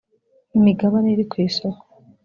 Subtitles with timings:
[0.57, 1.81] imigabane iri kwisoko.